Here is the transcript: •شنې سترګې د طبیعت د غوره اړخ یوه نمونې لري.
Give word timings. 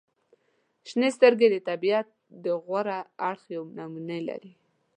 •شنې 0.89 1.09
سترګې 1.17 1.47
د 1.51 1.55
طبیعت 1.69 2.07
د 2.43 2.45
غوره 2.63 2.99
اړخ 3.29 3.41
یوه 3.55 3.69
نمونې 3.77 4.19
لري. 4.29 4.53